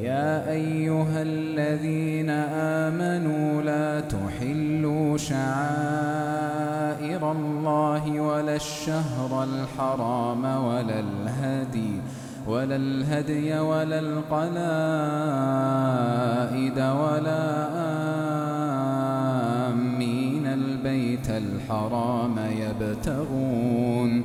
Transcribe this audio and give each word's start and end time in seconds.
يا 0.00 0.50
أيها 0.50 1.22
الذين 1.22 2.30
آمنوا 2.86 3.62
لا 3.62 4.00
تحلوا 4.00 5.16
شعائر 5.16 5.42
الله 7.32 8.20
ولا 8.20 8.56
الشهر 8.56 9.44
الحرام 9.44 10.44
ولا 10.44 11.00
الهدي 11.00 12.00
ولا 12.48 12.76
الهدي 12.76 13.58
ولا 13.58 13.98
القلائد 13.98 14.48
ولا 16.78 17.68
آمين. 19.68 20.20
البيت 20.80 21.30
الحرام 21.30 22.36
يبتغون 22.38 24.24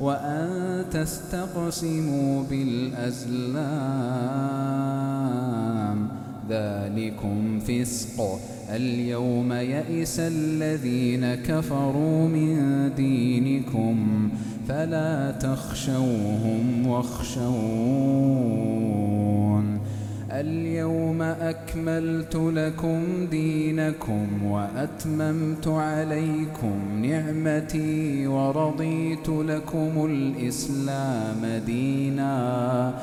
وأن 0.00 0.84
تستقسموا 0.90 2.44
بالأزلام. 2.50 3.50
ذلكم 6.50 7.60
فسق. 7.60 8.38
اليوم 8.70 9.52
يئس 9.52 10.20
الذين 10.20 11.34
كفروا 11.34 12.28
من 12.28 12.90
دينكم 12.96 14.30
فلا 14.68 15.30
تخشوهم 15.30 16.86
واخشون 16.86 18.40
اليوم 20.40 21.22
أكملت 21.22 22.36
لكم 22.36 23.02
دينكم 23.30 24.44
وأتممت 24.44 25.68
عليكم 25.68 27.02
نعمتي 27.02 28.26
ورضيت 28.26 29.28
لكم 29.28 30.06
الإسلام 30.06 31.62
ديناً. 31.66 32.94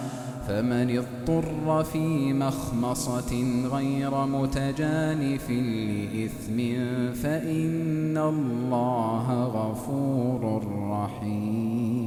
فمن 0.47 0.97
اضطر 0.97 1.83
في 1.83 2.33
مخمصة 2.33 3.43
غير 3.71 4.25
متجانف 4.25 5.49
لإثم 5.49 6.57
فإن 7.13 8.17
الله 8.17 9.43
غفور 9.43 10.63
رحيم. 10.91 12.06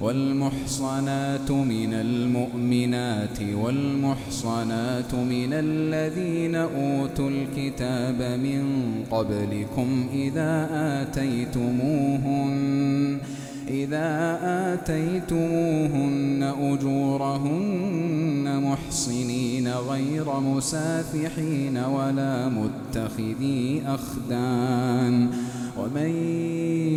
والمحصنات 0.00 1.50
من 1.50 1.94
المؤمنات 1.94 3.38
والمحصنات 3.54 5.14
من 5.14 5.52
الذين 5.52 6.54
أوتوا 6.54 7.30
الكتاب 7.30 8.22
من 8.40 8.64
قبلكم 9.10 10.06
إذا 10.12 10.68
آتيتموهن 11.02 12.56
إذا 13.68 14.38
آتيتموهن 14.74 16.54
أجورهن 16.60 18.62
محصنين 18.62 19.68
غير 19.68 20.40
مسافحين 20.40 21.78
ولا 21.78 22.48
متخذي 22.48 23.82
أخدان 23.86 25.28
ومن 25.78 26.10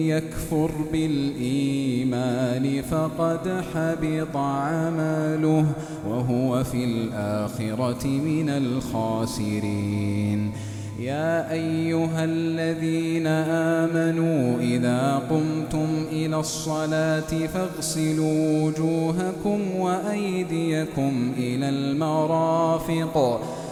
يكفر 0.08 0.72
بالإيمان 0.92 2.82
فقد 2.82 3.64
حبط 3.74 4.38
عمله 4.38 5.66
وهو 6.08 6.64
في 6.64 6.84
الآخرة 6.84 8.08
من 8.08 8.50
الخاسرين. 8.50 10.52
يا 11.00 11.52
أيها 11.52 12.24
الذين 12.24 13.28
آمنوا 13.28 14.60
إذا 14.60 15.22
قمتم 15.30 15.99
إلى 16.26 16.40
الصلاة 16.40 17.32
فاغسلوا 17.54 18.64
وجوهكم 18.64 19.76
وأيديكم 19.76 21.34
إلى 21.38 21.70
المرافق. 21.70 23.42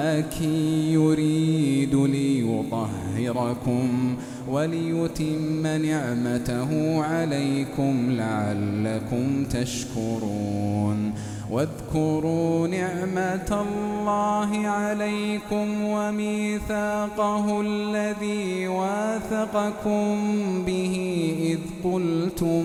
ولكن 0.00 0.54
يريد 0.92 1.94
ليطهركم 1.94 3.88
وليتم 4.48 5.66
نعمته 5.66 7.02
عليكم 7.02 8.10
لعلكم 8.10 9.44
تشكرون. 9.44 11.12
واذكروا 11.50 12.68
نعمة 12.68 13.64
الله 13.66 14.68
عليكم 14.68 15.82
وميثاقه 15.82 17.60
الذي 17.60 18.68
واثقكم 18.68 20.16
به 20.66 20.96
إذ 21.40 21.58
قلتم 21.84 22.64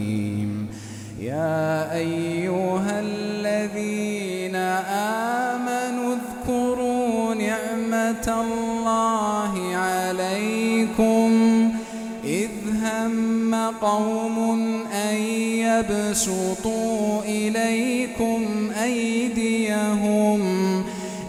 يا 1.31 1.95
أيها 1.95 2.99
الذين 2.99 4.55
آمنوا 5.55 6.15
اذكروا 6.15 7.33
نعمة 7.33 8.43
الله 8.43 9.75
عليكم. 9.75 11.29
إذ 12.23 12.49
هم 12.83 13.55
قوم 13.81 14.37
أن 14.93 15.15
يبسطوا 15.65 17.21
إليكم 17.23 18.71
أيديهم. 18.83 20.41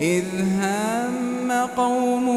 إذ 0.00 0.24
هم 0.62 1.50
قوم 1.76 2.28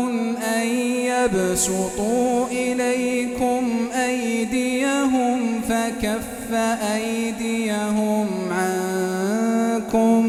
أن 0.56 0.68
يبسطوا 1.12 2.48
إليكم 2.52 3.90
أيديهم 3.94 5.62
فكف 5.70 6.35
أيديهم 6.56 8.28
عنكم 8.52 10.24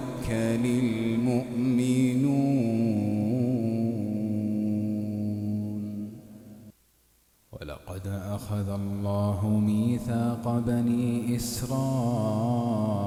المؤمنون. 0.66 1.76
ولقد 7.52 8.06
أخذ 8.06 8.68
الله 8.68 9.40
ميثاق 9.66 10.44
بني 10.66 11.36
إسرائيل 11.36 13.05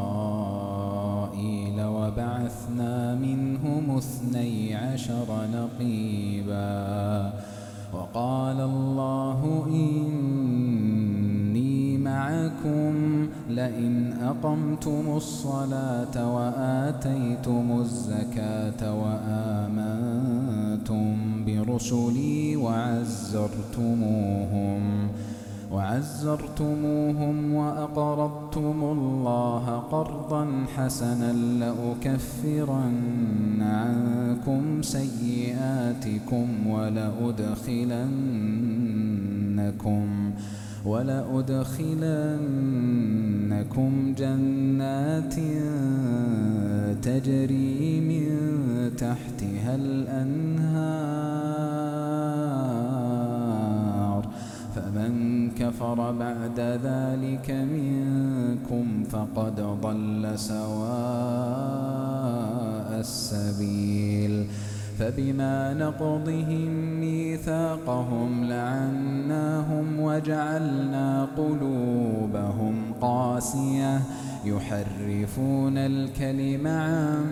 وبعثنا 2.09 3.15
منهم 3.15 3.97
اثني 3.97 4.75
عشر 4.75 5.47
نقيبا 5.53 7.33
وقال 7.93 8.61
الله 8.61 9.65
إني 9.67 11.09
معكم 11.97 13.27
لئن 13.49 14.13
أقمتم 14.21 15.03
الصلاة 15.15 16.35
وآتيتم 16.35 17.79
الزكاة 17.79 18.93
وآمنتم 19.01 20.25
برسلي 21.45 22.55
وعزرتموهم 22.55 23.79
وعزرتموهم 25.71 27.53
وأقرضتم 27.53 28.83
الله 28.83 29.65
قرضا 29.91 30.65
حسنا 30.75 31.33
لأكفرن 31.33 32.93
عنكم 33.61 34.81
سيئاتكم 34.81 36.67
ولأدخلنكم 36.67 37.59
ولأدخلنكم 40.85 41.89
جنات 44.17 45.35
تجري 47.03 48.01
من 48.01 48.25
تحتها 48.97 49.75
الأنهار 49.75 51.39
كفر 55.59 56.11
بعد 56.11 56.59
ذلك 56.59 57.51
منكم 57.51 59.03
فقد 59.03 59.55
ضل 59.81 60.39
سواء 60.39 60.69
السبيل. 62.99 64.47
فبما 64.99 65.73
نقضهم 65.73 66.99
ميثاقهم 66.99 68.43
لعناهم 68.43 69.99
وجعلنا 69.99 71.27
قلوبهم 71.37 72.93
قاسية. 73.01 74.01
يحرفون 74.45 75.77
الكلم 75.77 76.67
عن 76.67 77.25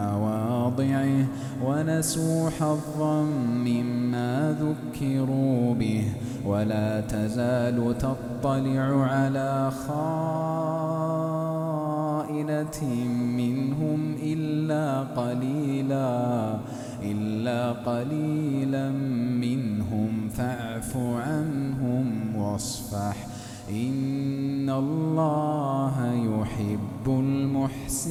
مواضعه 0.00 1.26
ونسوا 1.64 2.50
حظا 2.50 3.22
مما 3.64 4.56
ذكروا 4.60 5.74
به 5.74 6.04
ولا 6.46 7.00
تزال 7.00 7.98
تطلع 7.98 9.06
على 9.06 9.70
خائنة 9.70 10.44
منهم 13.36 14.14
إلا 14.22 15.00
قليلا 15.00 16.56
إلا 17.02 17.72
قليلا 17.72 18.90
منهم 19.40 20.28
فاعف 20.28 20.96
عنهم 20.96 22.36
وَاصْفَحْ. 22.36 23.26
إِنَّ 23.70 24.70
اللَّهَ 24.70 26.12
يُحِبُّ 26.14 27.06
الْمُحْسِنِينَ. 27.06 28.10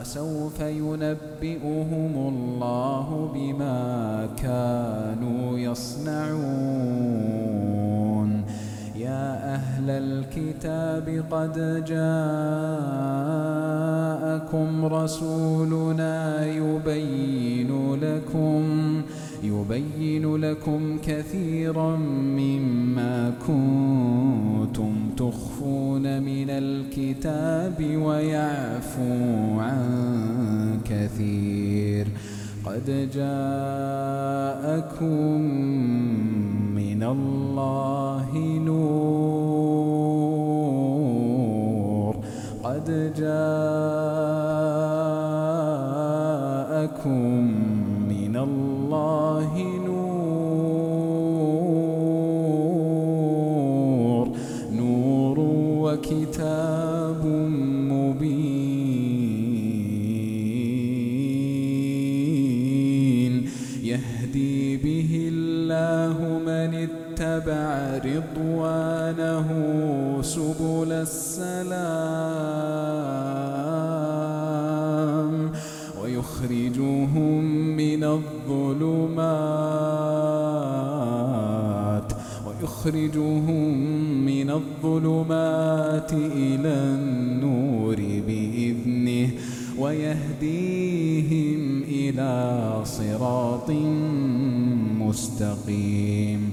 وسوف 0.00 0.60
ينبئهم 0.60 2.12
الله 2.16 3.30
بما 3.34 4.28
كانوا 4.42 5.58
يصنعون. 5.58 6.38
يا 8.96 9.54
أهل 9.54 9.90
الكتاب 9.90 11.24
قد 11.30 11.84
جاءكم 11.84 12.04
رسولنا 14.84 16.46
يبين 16.46 17.94
لكم 17.94 19.02
يبين 19.42 20.36
لكم 20.36 20.98
كثيرا 21.06 21.96
مما 21.96 23.32
كنتم 24.68 25.10
تخفون 25.16 26.22
من 26.22 26.50
الكتاب 26.50 27.96
ويعفو 28.02 29.60
عن 29.60 30.80
كثير. 30.84 32.06
قد 32.66 33.08
جاءكم 33.14 33.40
من 36.74 37.02
الله 37.02 38.38
نور. 38.64 38.88
قد 42.64 43.12
جاءكم 43.18 43.77
سبل 70.78 70.92
السلام 70.92 71.58
ويخرجهم 76.02 77.44
من 77.76 78.04
الظلمات 78.04 79.18
ويخرجهم 82.46 83.78
من 84.24 84.50
الظلمات 84.50 86.12
إلى 86.12 86.68
النور 86.68 87.96
بإذنه 88.26 89.30
ويهديهم 89.78 91.60
إلى 91.82 92.80
صراط 92.84 93.70
مستقيم. 95.00 96.52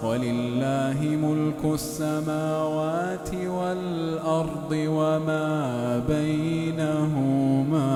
ولله 0.04 0.98
ملك 1.02 1.74
السماوات 1.74 3.30
والأرض 3.34 4.72
وما 4.72 6.00
بينهما. 6.08 7.88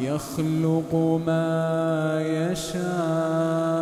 يخلق 0.00 1.20
ما 1.26 2.20
يشاء. 2.20 3.77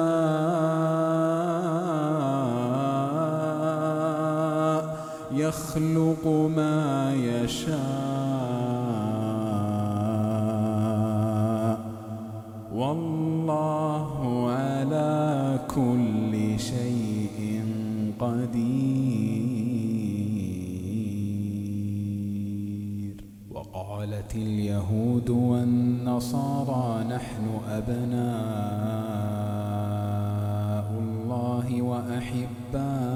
يخلق 5.56 6.26
ما 6.56 7.14
يشاء. 7.14 7.76
والله 12.74 14.50
على 14.50 15.58
كل 15.74 16.60
شيء 16.60 17.64
قدير. 18.20 19.16
وقالت 23.50 24.34
اليهود 24.34 25.30
والنصارى 25.30 27.04
نحن 27.04 27.60
أبناء 27.70 28.26
الله 30.98 31.82
وأحباؤه. 31.82 33.15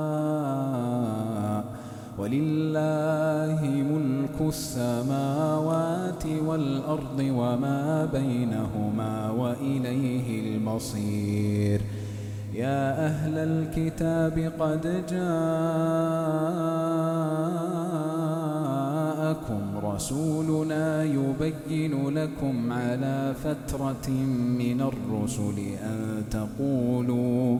ولله 2.21 3.61
ملك 3.65 4.37
السماوات 4.41 6.23
والأرض 6.45 7.19
وما 7.19 8.09
بينهما 8.13 9.31
وإليه 9.31 10.27
المصير. 10.45 11.81
يا 12.53 13.07
أهل 13.07 13.37
الكتاب 13.37 14.51
قد 14.59 15.03
جاءكم 15.09 15.61
رسولنا 19.83 21.03
يبين 21.03 22.09
لكم 22.09 22.71
على 22.71 23.33
فترة 23.43 24.09
من 24.59 24.81
الرسل 24.81 25.57
أن 25.83 26.23
تقولوا 26.31 27.59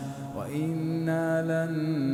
وإنا 0.51 1.41
لن 1.41 1.73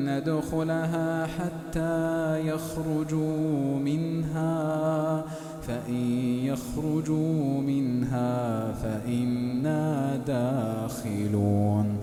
ندخلها 0.09 1.25
حتى 1.25 2.39
يخرجوا 2.47 3.79
منها 3.79 5.23
فإن 5.61 6.01
يخرجوا 6.43 7.61
منها 7.61 8.71
فإنا 8.71 10.15
داخلون. 10.27 11.97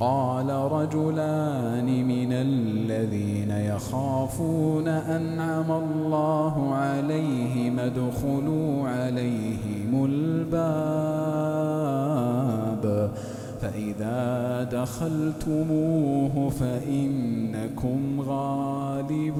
قال 0.00 0.50
رجلان 0.50 2.04
من 2.08 2.32
الذين 2.32 3.50
يخافون 3.50 4.88
أنعم 4.88 5.72
الله 5.72 6.74
عليهم 6.74 7.78
ادخلوا 7.78 8.88
عليهم 8.88 10.04
الباب. 10.04 11.09
دخلتموه 14.72 16.50
فإنكم 16.50 18.20
غالبون 18.20 19.30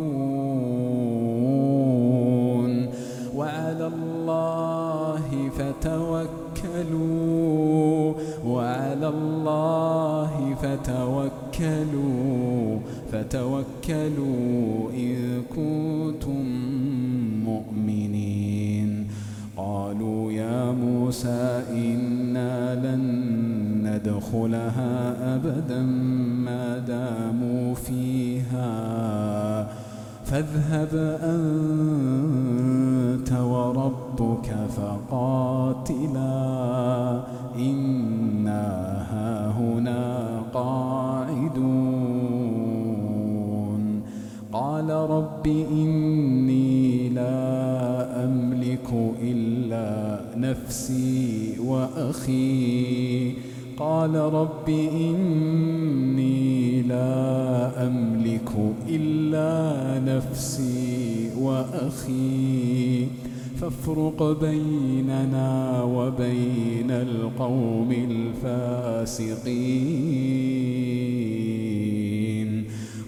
وعلى 3.37 3.87
الله 3.87 5.50
فتوكلوا 5.58 7.10
وعلى 8.46 9.08
الله 9.08 10.54
فتوكلوا 10.62 12.78
فتوكلوا 13.12 14.90
إن 14.90 15.42
كنتم 15.56 16.44
مؤمنين 17.44 19.06
قالوا 19.56 20.32
يا 20.32 20.70
موسى 20.72 21.62
إنا 21.72 22.75
لن 22.75 23.39
ندخلها 24.00 25.35
أبدا 25.35 25.83
ما 26.45 26.78
داموا 26.78 27.75
فيها. 27.75 28.71
فاذهب 30.25 31.19
أنت 31.23 33.33
وربك 33.33 34.57
فقاتلا. 34.76 36.30
إنا 37.59 38.66
هاهنا 39.12 40.28
قاعدون. 40.54 42.21
قال 44.52 44.90
رب 44.90 45.47
إني 45.47 47.09
لا 47.09 48.25
أملك 48.25 48.88
إلا 49.22 50.20
نفسي 50.37 51.57
وأخي. 51.66 53.49
قال 53.81 54.14
رب 54.14 54.69
إني 54.69 56.83
لا 56.83 57.87
أملك 57.87 58.53
إلا 58.88 60.01
نفسي 60.16 61.31
وأخي. 61.38 63.07
فافرق 63.61 64.40
بيننا 64.40 65.83
وبين 65.83 66.90
القوم 66.90 67.93
الفاسقين. 67.93 69.40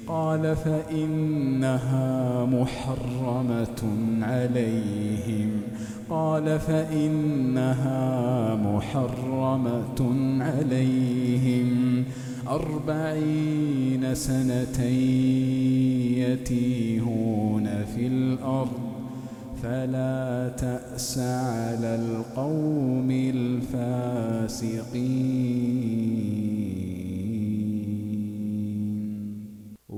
قال 0.09 0.57
فإنها 0.57 2.45
محرمة 2.45 3.83
عليهم. 4.23 5.51
قال 6.12 6.59
فإنها 6.61 8.01
محرمة 8.55 10.01
عليهم 10.44 12.05
أربعين 12.48 14.14
سنة 14.14 14.83
يتيهون 16.18 17.68
في 17.94 18.07
الأرض 18.07 18.81
فلا 19.62 20.53
تأس 20.59 21.18
على 21.18 21.94
القوم 21.94 23.11
الفاسقين 23.11 24.72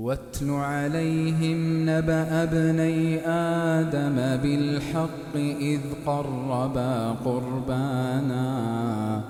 واتل 0.05 0.49
عليهم 0.51 1.89
نبأ 1.89 2.43
ابني 2.43 3.19
آدم 3.27 4.15
بالحق 4.43 5.35
إذ 5.35 5.79
قربا 6.05 7.11
قربانا 7.25 9.21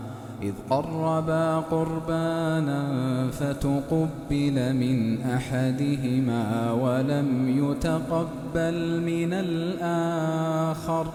إذ 0.42 0.54
قربا 0.70 1.60
قربانا 1.60 2.82
فتقبل 3.32 4.74
من 4.74 5.22
أحدهما 5.22 6.72
ولم 6.72 7.30
يتقبل 7.64 9.02
من 9.02 9.34
الآخر. 9.34 11.08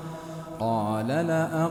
قال 0.60 1.06
لأقتلنك 1.06 1.70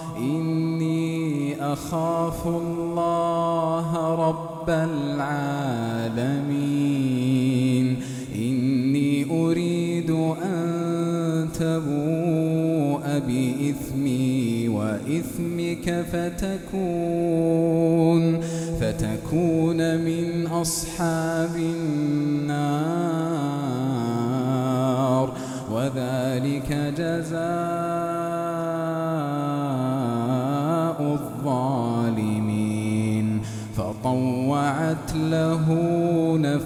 أخاف 1.73 2.47
الله 2.47 4.15
رب 4.15 4.69
العالمين. 4.69 6.11
إني 8.35 9.25
أريد 9.31 10.09
أن 10.43 11.49
تبوء 11.59 13.19
بإثمي 13.27 14.69
وإثمك 14.69 16.05
فتكون 16.11 17.01
فتكون 18.81 19.97
من 19.97 20.47
أصحاب 20.47 21.55
النار. 21.55 22.81
وذلك 25.71 26.69
جزاء 26.97 27.90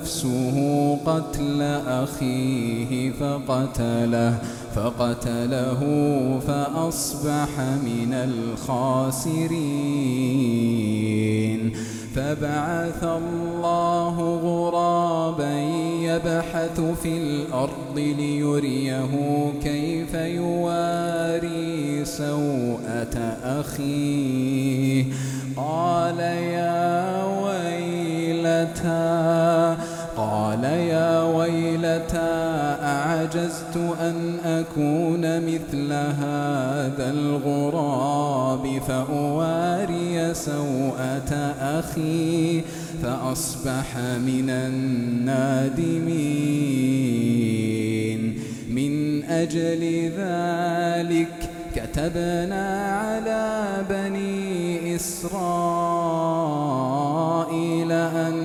نفسه 0.05 0.97
قتل 1.05 1.61
أخيه 1.87 3.11
فقتله 3.11 4.37
فقتله 4.75 5.81
فأصبح 6.47 7.49
من 7.85 8.13
الخاسرين. 8.13 9.45
فبعث 12.15 13.03
الله 13.03 14.39
غرابا 14.43 15.59
يبحث 16.01 16.81
في 17.03 17.17
الأرض 17.17 17.97
ليريه 17.97 19.09
كيف 19.63 20.13
يواري 20.13 22.05
سوءة 22.05 23.17
أخيه. 23.43 25.05
قال 25.57 26.19
يا 26.19 27.23
ويلتى 27.23 27.75
قال 28.85 29.64
يا 30.73 31.23
ويلتى 31.23 32.33
أعجزت 32.81 33.77
أن 34.01 34.39
أكون 34.45 35.39
مثل 35.39 35.93
هذا 35.93 37.11
الغراب. 37.11 38.81
فأواري 38.87 40.33
سوءة 40.33 41.31
أخي 41.61 42.61
فأصبح 43.03 43.97
من 43.97 44.49
النادمين. 44.49 45.85
من 48.69 49.23
أجل 49.23 50.11
ذلك 50.17 51.49
كتبنا 51.75 52.65
على 52.89 53.83
بني 53.89 54.95
إسرائيل 54.95 55.35
من 57.91 58.44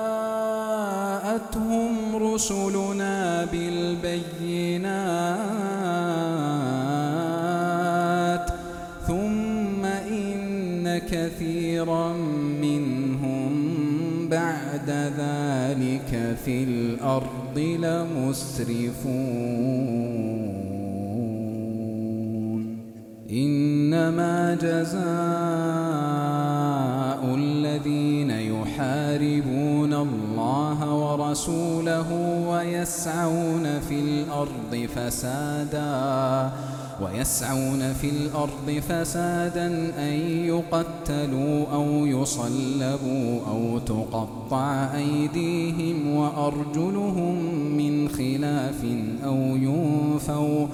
جاءتهم 1.31 2.15
رسلنا 2.15 3.45
بالبينات 3.45 4.91
ثم 9.07 9.85
إن 9.85 10.97
كثيرا 10.97 12.13
منهم 12.61 13.51
بعد 14.29 14.89
ذلك 14.89 16.37
في 16.45 16.63
الأرض 16.63 17.57
لمسرفون. 17.59 18.91
إنما 23.31 24.55
جزاء 24.61 25.01
الذين 27.35 28.29
يحاربون 28.29 29.60
ورسوله 31.11 32.11
ويسعون 32.47 33.79
في 33.79 33.99
الأرض 33.99 34.87
فساداً 34.95 36.51
ويسعون 37.01 37.93
في 37.93 38.09
الأرض 38.09 38.81
فسادا 38.89 39.67
أن 39.97 40.13
يقتلوا 40.45 41.65
أو 41.73 42.05
يصلبوا 42.05 43.39
أو 43.47 43.79
تقطع 43.79 44.95
أيديهم 44.95 46.15
وأرجلهم 46.15 47.35
من 47.77 48.09
خلاف 48.09 48.85
أو 49.25 49.37
ينفوا 49.37 50.67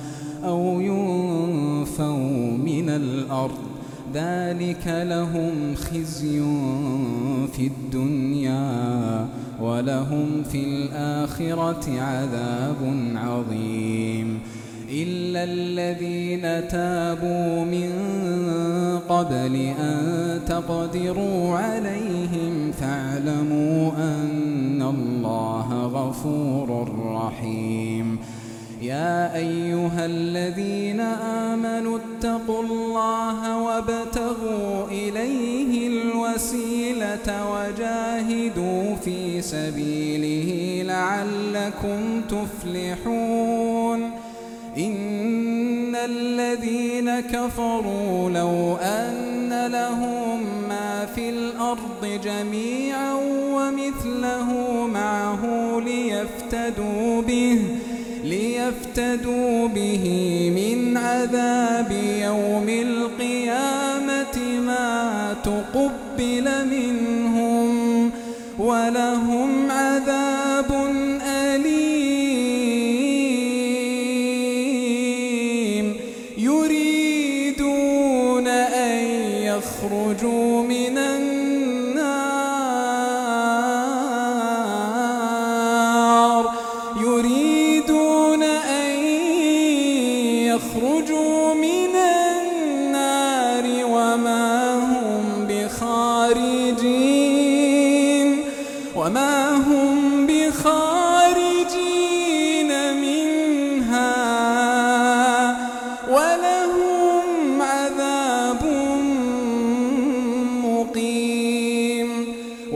أو 0.44 0.82
ينفوا 0.82 2.58
من 2.58 2.90
الأرض. 2.90 3.58
ذلك 4.14 4.88
لهم 4.88 5.76
خزي 5.76 6.40
في 7.54 7.68
الدنيا. 7.68 9.28
ولهم 9.62 10.44
في 10.52 10.64
الآخرة 10.64 12.02
عذاب 12.02 13.12
عظيم. 13.16 14.40
إلا 14.92 15.44
الذين 15.44 16.68
تابوا 16.68 17.66
من 17.66 17.92
قبل 19.10 19.56
أن 19.80 20.40
تقدروا 20.48 21.58
عليهم 21.58 22.72
فاعلموا 22.80 23.92
أن 23.98 24.82
الله 24.82 25.86
غفور 25.86 26.90
رحيم. 27.06 28.20
يا 28.82 29.36
أيها 29.36 30.06
الذين 30.06 31.00
آمنوا 31.50 32.00
اتقوا 32.00 32.64
الله 32.64 33.64
وابتغوا 33.64 34.88
إليه 34.88 35.87
الوسيلة 36.28 37.28
وجاهدوا 37.52 38.96
في 38.96 39.42
سبيله 39.42 40.84
لعلكم 40.84 42.22
تفلحون. 42.22 44.12
إن 44.78 45.96
الذين 45.96 47.20
كفروا 47.20 48.30
لو 48.30 48.78
أن 48.82 49.68
لهم 49.68 50.40
ما 50.70 51.06
في 51.16 51.30
الأرض 51.30 52.20
جميعا 52.24 53.14
ومثله 53.54 54.54
معه 54.94 55.44
ليفتدوا 55.86 57.22
به 57.22 57.62
ليفتدوا 58.24 59.68
به 59.68 60.06
من 60.56 60.98
عذاب 60.98 61.92
يوم 62.22 62.70
القيامة 62.70 64.38
ما 64.66 65.36
تقبل. 65.44 66.07
منهم 66.22 68.12
ولهم 68.60 69.72
عذاب 69.72 70.47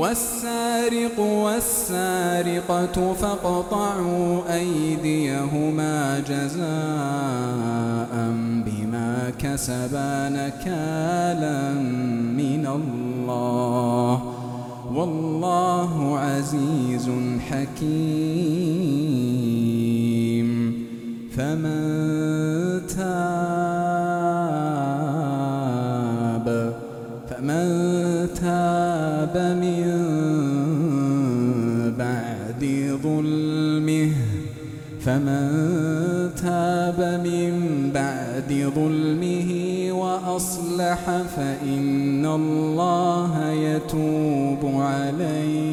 والسارق 0.02 1.20
والسارقة 1.20 3.14
فاقطعوا 3.14 4.54
أيديهما 4.54 6.20
جزاء 6.20 8.12
بما 8.66 9.32
كسبا 9.40 10.30
نكالا 10.30 11.74
من 12.38 12.68
الله. 12.68 14.22
والله 14.94 16.20
عزيز 16.20 17.10
حكيم. 17.50 18.92
فمن 21.38 21.82
تاب 22.88 23.62
فمن 27.30 27.66
تاب 28.42 29.36
فمن 35.06 36.30
تاب 36.42 37.22
من 37.24 37.54
بعد 37.94 38.72
ظلمه 38.76 39.52
وأصلح 39.92 41.22
فإن 41.36 42.26
الله 42.26 43.52
يتوب 43.52 44.82
عليه. 44.82 45.71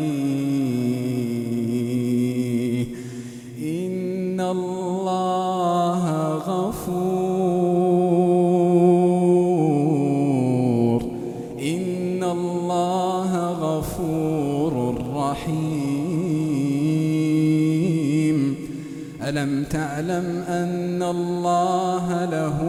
تعلم 19.71 20.45
أن 20.49 21.03
الله 21.03 22.25
له 22.25 22.65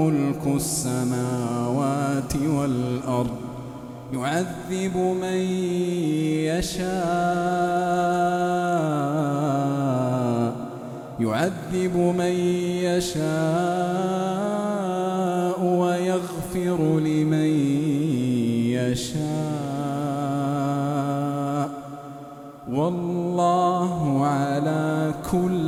ملك 0.00 0.46
السماوات 0.56 2.36
والأرض 2.36 3.36
يعذب 4.12 4.96
من 4.96 5.40
يشاء 6.48 6.88
يعذب 11.20 11.96
من 11.96 12.34
يشاء 12.88 13.98
ويغفر 15.62 16.78
لمن 17.00 17.50
يشاء. 18.78 19.68
والله 22.72 24.26
على 24.26 25.14
كل 25.32 25.67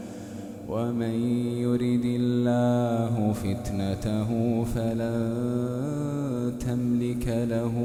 ومن 0.71 1.15
يرد 1.59 2.05
الله 2.05 3.15
فتنته 3.43 4.29
فلن 4.75 6.53
تملك 6.59 7.27
له 7.27 7.75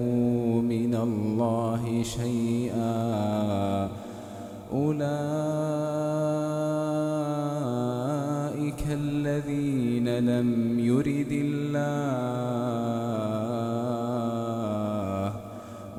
من 0.63 0.95
الله 0.95 2.03
شيئا. 2.03 3.89
أولئك 4.73 5.03
الذين 8.91 10.09
لم 10.19 10.79
يرد 10.79 11.33
الله. 11.33 11.77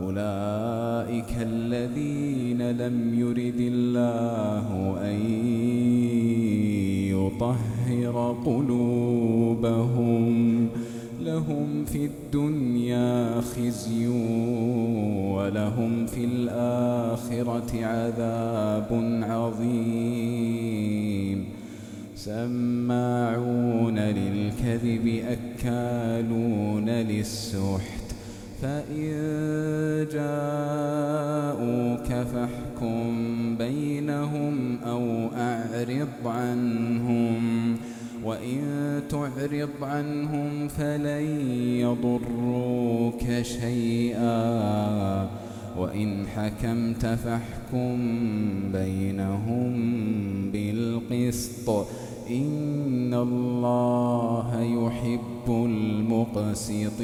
أولئك 0.03 1.33
الذين 1.41 2.61
لم 2.71 3.19
يرد 3.19 3.59
الله 3.59 4.97
أن 5.01 5.17
يطهر 7.37 8.35
قلوبهم 8.45 10.27
لهم 11.21 11.85
في 11.85 12.05
الدنيا 12.05 13.41
خزي 13.41 14.07
ولهم 15.33 16.05
في 16.05 16.25
الآخرة 16.25 17.85
عذاب 17.85 19.21
عظيم. 19.23 20.37
سماعون 22.15 23.99
للكذب 23.99 25.23
أكالون 25.27 26.89
للسحت. 26.89 28.15
فإن 28.61 29.11
جاءوك 30.13 32.07
فاحكم 32.07 33.36
بينهم 33.57 34.77
أو 34.85 35.29
أعرض 35.35 36.27
عنهم 36.27 37.75
وإن 38.23 38.61
تعرض 39.09 39.69
عنهم 39.81 40.67
فلن 40.67 41.51
يضروك 41.79 43.41
شيئا 43.41 44.37
وإن 45.77 46.27
حكمت 46.27 47.05
فاحكم 47.05 47.97
بينهم 48.71 49.73
بالقسط 50.51 51.69
إن 52.29 53.13
الله 53.13 54.61
يحب 54.61 55.47
المقسطين 55.47 56.97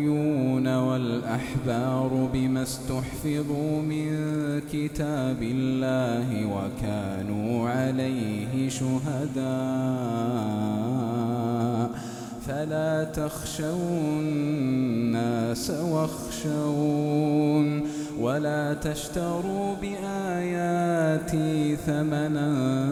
والأحبار 0.77 2.29
بما 2.33 2.62
استحفظوا 2.62 3.83
من 3.83 4.11
كتاب 4.73 5.42
الله 5.42 6.47
وكانوا 6.47 7.68
عليه 7.68 8.68
شهداء. 8.68 9.42
فلا 12.47 13.05
تخشوا 13.05 14.21
الناس 14.21 15.71
واخشون 15.71 17.83
ولا 18.21 18.75
تشتروا 18.75 19.75
بآياتي 19.83 21.77
ثمنا 21.77 22.91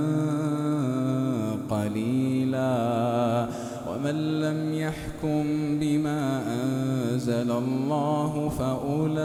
يحكم 4.91 5.45
بما 5.81 6.43
أنزل 6.63 7.51
الله 7.51 8.49
فأولئك 8.59 9.17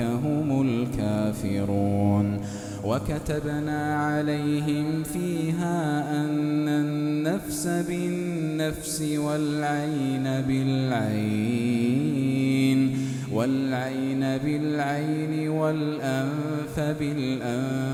هم 0.00 0.62
الكافرون. 0.62 2.40
وكتبنا 2.84 3.96
عليهم 3.96 5.02
فيها 5.02 6.10
أن 6.24 6.68
النفس 6.68 7.66
بالنفس 7.66 9.02
والعين 9.16 10.24
بالعين 10.48 11.64
والعين 13.32 14.20
بالعين 14.20 15.48
والأنف 15.48 16.80
بالأنف 17.00 17.93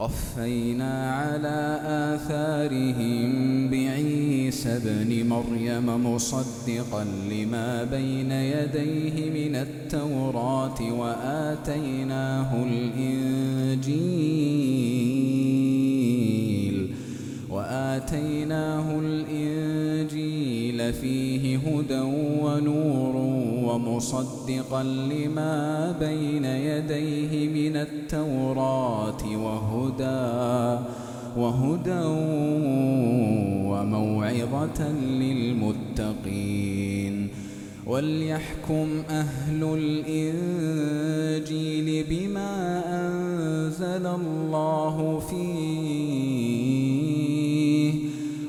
وقفينا 0.00 1.12
على 1.14 1.80
آثارهم 1.84 3.30
بعيسى 3.70 4.68
ابن 4.76 5.28
مريم 5.28 6.14
مصدقا 6.14 7.04
لما 7.30 7.84
بين 7.84 8.32
يديه 8.32 9.30
من 9.30 9.56
التوراة 9.56 10.92
وآتيناه 10.92 12.64
الإنجيل 15.70 16.90
وآتيناه 17.50 19.00
الإنجيل 19.00 20.92
فيه 20.92 21.58
هدى 21.58 22.00
ونور 22.42 23.49
ومصدقا 23.70 24.82
لما 24.82 25.92
بين 26.00 26.44
يديه 26.44 27.48
من 27.48 27.76
التوراة 27.76 29.22
وهدى 29.36 30.78
وهدى 31.36 32.04
وموعظة 33.70 34.92
للمتقين. 34.92 36.50
وليحكم 37.86 38.88
أهل 39.10 39.64
الإنجيل 40.04 41.08
بما 42.10 42.82
أنزل 43.06 44.06
الله 44.06 45.18
فيه 45.30 46.50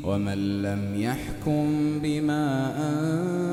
ومن 0.03 0.61
لم 0.61 0.95
يحكم 0.95 1.65
بما 2.03 2.73
أنزل 2.77 3.50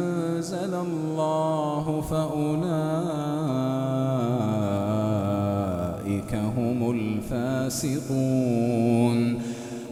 الله 0.54 2.00
فأولئك 2.00 2.58
هم 6.34 6.90
الفاسقون 7.70 9.38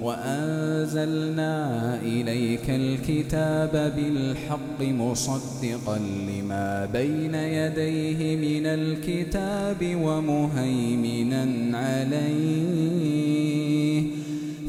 وأنزلنا 0.03 1.55
إليك 2.03 2.71
الكتاب 2.71 3.93
بالحق 3.97 4.81
مصدقا 4.83 5.99
لما 6.29 6.89
بين 6.93 7.35
يديه 7.35 8.37
من 8.37 8.67
الكتاب 8.67 9.97
ومهيمنا 10.03 11.79
عليه 11.79 12.97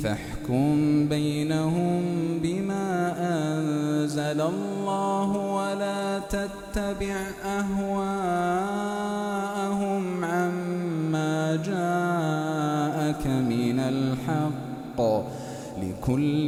فاحكم 0.03 1.07
بينهم 1.09 2.26
أنزل 4.31 4.41
الله 4.41 5.29
ولا 5.37 6.19
تتبع 6.19 7.15
أهواءهم 7.45 8.43
عما 10.25 11.55
جاءك 11.55 13.27
من 13.27 13.79
الحق 13.79 15.01
لكل 15.81 16.47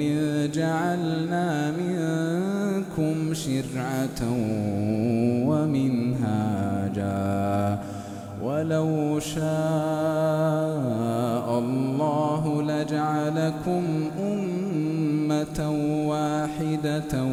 جعلنا 0.51 1.71
منكم 1.71 3.33
شرعة 3.33 4.21
ومنهاجا 5.49 7.19
ولو 8.43 9.19
شاء 9.19 9.39
الله 11.59 12.61
لجعلكم 12.61 13.83
أمة 14.19 14.48
واحدة 16.09 17.23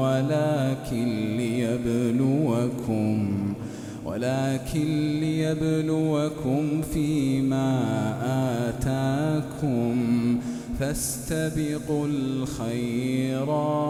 ولكن 0.00 1.36
ليبلوكم 1.36 3.18
ولكن 4.04 5.20
ليبلوكم 5.20 6.82
فيما 6.92 7.68
آتاكم. 8.68 9.96
فاستبقوا 10.80 12.06
الخيرات. 12.06 13.80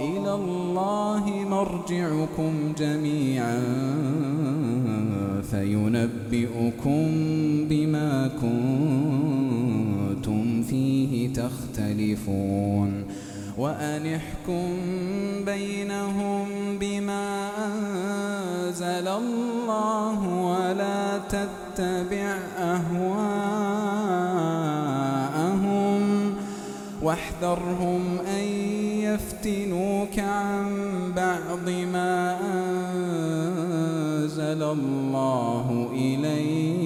إلى 0.00 0.34
الله 0.34 1.24
مرجعكم 1.50 2.52
جميعا 2.78 3.62
فينبئكم 5.50 7.06
بما 7.68 8.28
كنتم 8.28 9.05
فيه 10.76 11.32
تختلفون 11.32 13.04
وأن 13.58 14.14
احكم 14.14 14.68
بينهم 15.46 16.48
بما 16.80 17.48
أنزل 17.66 19.08
الله 19.08 20.28
ولا 20.28 21.18
تتبع 21.18 22.38
أهواءهم 22.58 23.16
واحذرهم 27.02 28.18
أن 28.18 28.44
يفتنوك 29.00 30.18
عن 30.18 30.66
بعض 31.16 31.68
ما 31.92 32.38
أنزل 34.14 34.62
الله 34.62 35.88
إليك 35.92 36.85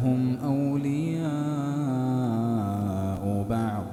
بعضهم 0.00 0.36
أولياء 0.44 1.20
بعض. 3.50 3.84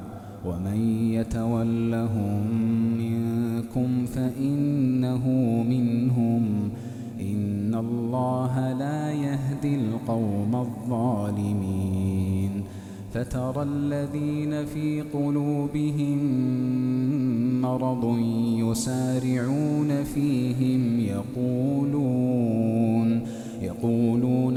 ومن 0.46 1.10
يتولهم 1.12 2.48
منكم 2.98 4.06
فإنه 4.06 5.28
منهم. 5.70 6.70
إن 7.22 7.76
الله 7.76 8.74
لا 8.74 9.12
يهدي 9.12 9.76
القوم 9.76 10.56
الظالمين. 10.56 12.52
فترى 13.14 13.64
الذين 13.64 14.66
في 14.66 15.02
قلوبهم 15.02 16.20
مرض 17.62 18.18
يسارعون 18.58 20.04
فيهم 20.04 21.00
يقولون 21.00 22.58
يقولون 23.62 24.27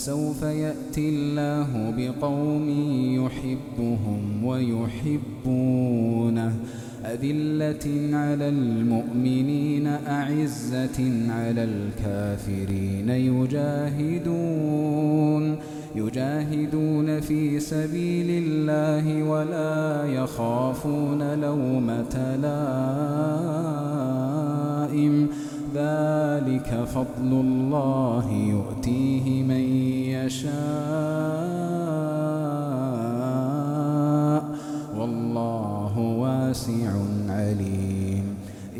فسوف 0.00 0.42
يأتي 0.42 1.08
الله 1.08 1.94
بقوم 1.96 2.68
يحبهم 3.20 4.44
ويحبونه. 4.44 5.72
أذلة 7.04 8.16
على 8.16 8.48
المؤمنين 8.48 9.86
أعزة 9.86 11.30
على 11.30 11.64
الكافرين. 11.64 13.08
يجاهدون 13.08 14.64
يجاهدون 15.94 17.20
في 17.20 17.60
سبيل 17.60 18.44
الله 18.44 19.22
ولا 19.22 20.04
يخافون 20.06 21.40
لومة 21.40 22.36
لائم. 24.90 25.28
ذلك 25.74 26.84
فضل 26.94 27.30
الله 27.32 28.26
يؤتيه 28.32 29.42
من 29.42 29.64
يشاء 30.10 30.50
والله 34.98 35.98
واسع 35.98 36.90
عليم. 37.28 38.24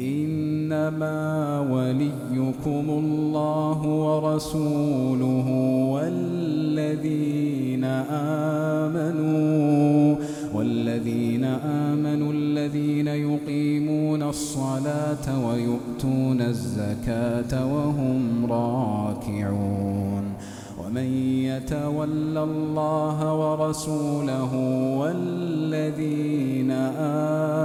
إنما 0.01 1.61
وليكم 1.61 2.87
الله 2.89 3.79
ورسوله 3.83 5.49
والذين 5.93 7.85
آمنوا 8.85 10.17
والذين 10.55 11.45
آمنوا 11.45 12.33
الذين 12.33 13.07
يقيمون 13.07 13.70
الصلاة 14.31 15.27
ويؤتون 15.47 16.41
الزكاة 16.41 17.53
وهم 17.75 18.47
راكعون. 18.53 20.25
ومن 20.79 21.09
يتول 21.45 22.39
الله 22.39 23.19
ورسوله 23.35 24.53
والذين 24.99 26.71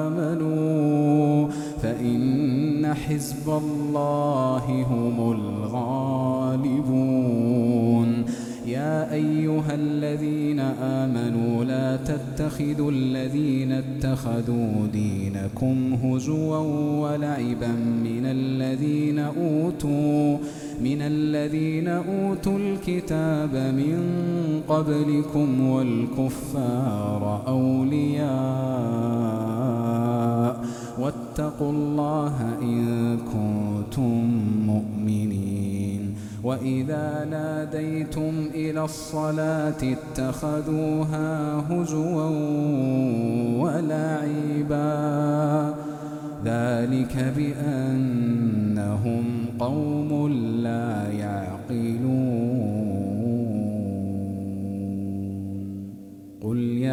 آمنوا 0.05 1.47
فإن 1.82 2.93
حزب 2.93 3.49
الله 3.49 4.86
هم 4.91 5.32
الغالبون. 5.32 6.76
يا 8.76 9.13
أيها 9.13 9.73
الذين 9.76 10.59
آمنوا 10.99 11.63
لا 11.63 11.97
تتخذوا 12.09 12.91
الذين 12.91 13.71
اتخذوا 13.71 14.88
دينكم 14.93 15.93
هزوا 16.03 16.57
ولعبا 17.03 17.71
من 18.07 18.26
الذين 18.26 19.19
أوتوا 19.19 20.38
من 20.84 21.01
الذين 21.01 21.88
أوتوا 21.88 22.57
الكتاب 22.57 23.53
من 23.82 23.97
قبلكم 24.67 25.69
والكفار 25.69 27.43
أولياء 27.47 28.26
واتقوا 30.99 31.71
الله 31.71 32.36
إن 32.61 33.17
كنتم 33.17 34.32
مؤمنين. 34.65 35.35
وإذا 36.46 37.28
ناديتم 37.30 38.50
إلى 38.54 38.84
الصلاة 38.84 39.82
اتخذوها 39.84 41.60
هزوا 41.70 42.30
ولعبا 43.66 44.93
ذلك 46.46 47.34
بأنهم 47.38 49.24
قوم 49.60 50.28
لا 50.64 51.12
يعقلون 51.12 51.55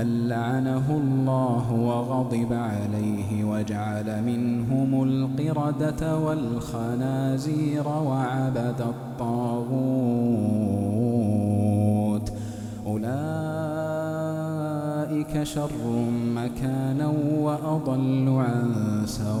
من 0.00 0.28
لعنه 0.28 0.86
الله 0.90 1.72
وغضب 1.72 2.52
عليه 2.52 3.44
وجعل 3.44 4.22
منهم 4.22 5.02
القردة 5.02 6.18
والخنازير 6.18 7.88
وعبد 7.88 8.80
الطاغوت. 8.80 9.70
أولئك 12.86 13.10
شر 15.42 15.70
مكانا 16.34 17.12
وأضل 17.40 18.28
عن 18.28 18.72
سواء 19.06 19.40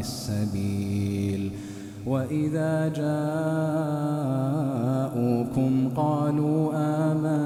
السبيل. 0.00 1.52
وإذا 2.06 2.88
جاءوكم 2.88 3.12
قالوا 5.96 6.70
آمنا 6.74 7.45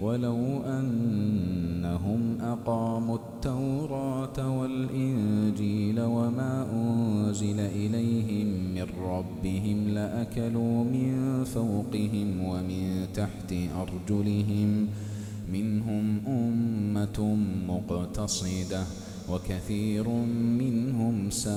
ولو 0.00 0.62
أنهم 0.64 2.38
أقاموا 2.40 3.16
التوراة 3.16 4.58
والإنجيل 4.58 6.00
وما 6.00 6.66
أنزل 6.72 7.60
إليهم 7.60 8.46
من 8.74 8.86
ربهم 9.00 9.88
لأكلوا 9.88 10.84
من 10.84 11.44
فوقهم 11.44 12.44
ومن 12.44 13.06
تحت 13.14 13.54
أرجلهم 13.80 14.88
منهم 15.52 16.20
أمة 16.26 17.36
مقتصدة 17.68 18.84
وكثير 19.30 20.08
منهم 20.58 21.30
ساء 21.30 21.56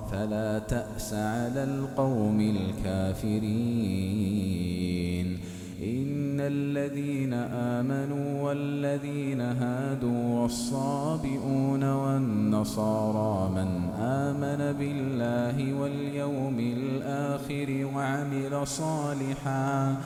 فلا 0.11 0.59
تأس 0.59 1.13
على 1.13 1.63
القوم 1.63 2.39
الكافرين. 2.41 3.39
إن 5.83 6.20
الذين 6.47 7.33
آمنوا 7.33 8.41
والذين 8.41 9.41
هادوا 9.41 10.41
والصابئون 10.41 11.83
والنصارى 11.83 13.49
من 13.49 13.89
آمن 13.99 14.77
بالله 14.79 15.73
واليوم 15.73 16.59
الآخر 16.59 17.89
وعمل 17.95 18.67
صالحا 18.67 19.97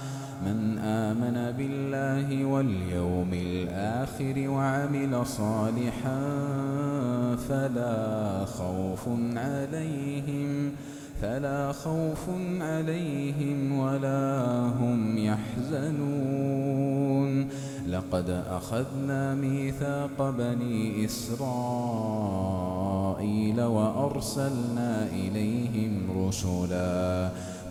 من 0.46 0.78
آمن 0.78 1.54
بالله 1.58 2.46
واليوم 2.46 3.34
الآخر 3.34 4.50
وعمل 4.50 5.26
صالحا 5.26 6.22
فلا 7.50 8.46
خوف 8.46 9.10
عليهم 9.36 10.72
فلا 11.22 11.72
خوف 11.72 12.30
عليهم 12.62 13.80
ولا 13.80 14.46
هم 14.80 15.18
يحزنون. 15.18 16.86
لقد 17.88 18.44
أخذنا 18.50 19.36
ميثاق 19.36 20.30
بني 20.30 21.06
إسرائيل 21.06 21.46
وأرسلنا 23.62 25.08
إليهم 25.08 26.28
رسلاً 26.28 27.55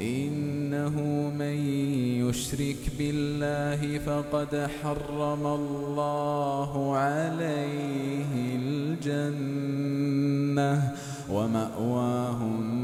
إنه 0.00 1.00
من 1.38 1.56
يشرك 2.28 2.76
بالله 2.98 3.98
فقد 3.98 4.70
حرم 4.82 5.46
الله 5.46 6.96
عليه 6.96 8.56
الجنة 9.36 10.92
ومأواه 11.30 12.42
النار 12.42 12.75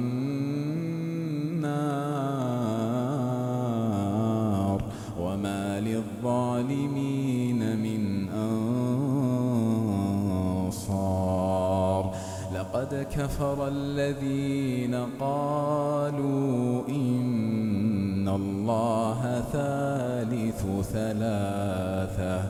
كفر 13.17 13.69
الذين 13.69 14.95
قالوا 15.21 16.89
إن 16.89 18.29
الله 18.29 19.45
ثالث 19.53 20.63
ثلاثة 20.93 22.43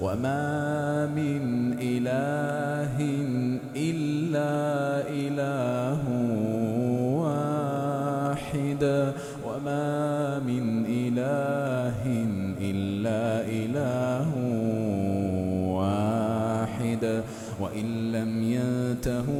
وما 0.00 1.06
من 1.06 1.72
إله 1.80 2.96
إلا 3.76 4.52
إله 5.08 6.02
واحد 7.20 8.82
وما 9.46 10.38
من 10.38 10.84
إله 10.88 12.02
إلا 12.60 13.22
إله 13.60 14.30
واحد 15.76 17.22
وإن 17.60 18.12
لم 18.12 18.30
ينتهوا 18.42 19.35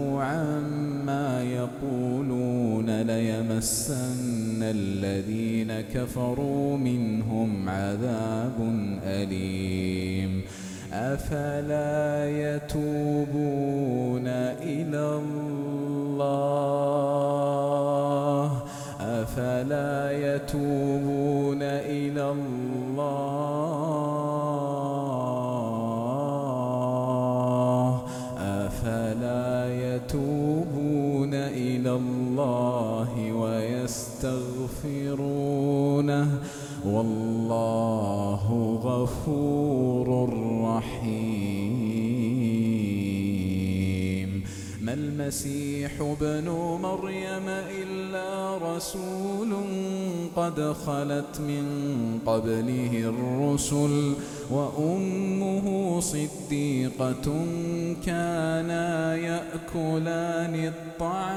يقولون 1.67 3.03
ليمسن 3.03 4.63
الذين 4.63 5.81
كفروا 5.81 6.77
منهم 6.77 7.69
عذاب 7.69 8.59
أليم. 9.05 10.43
أفلا 10.93 12.31
يتوبون 12.57 14.27
إلى 14.63 15.21
الله؟ 16.17 16.67
أفلا 19.01 20.13
يتوبون 20.35 20.96
إلى 31.77 31.93
الله 31.93 33.33
ويستغفرونه. 33.33 34.67
والله 36.87 38.45
غفور 38.83 40.29
رحيم. 40.65 41.56
المسيح 45.21 45.93
ابن 46.01 46.49
مريم 46.83 47.49
إلا 47.83 48.59
رسول 48.59 49.53
قد 50.37 50.73
خلت 50.87 51.41
من 51.41 51.67
قبله 52.27 52.93
الرسل 53.05 54.15
وأمه 54.51 56.01
صديقة 56.01 57.47
كانا 58.07 59.17
يأكلان 59.17 60.73
الطعام. 61.01 61.37